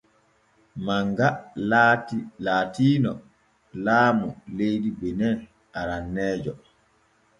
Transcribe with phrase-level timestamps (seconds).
[0.85, 1.27] Manga
[2.45, 3.11] laatino
[3.85, 4.27] laamu
[4.57, 5.35] leydi benin
[5.79, 6.61] aranneejo.